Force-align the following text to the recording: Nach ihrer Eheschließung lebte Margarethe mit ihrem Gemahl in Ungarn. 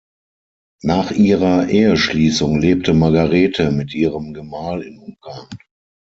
Nach 0.81 1.11
ihrer 1.11 1.69
Eheschließung 1.69 2.59
lebte 2.59 2.95
Margarethe 2.95 3.69
mit 3.69 3.93
ihrem 3.93 4.33
Gemahl 4.33 4.81
in 4.81 4.97
Ungarn. 4.97 5.47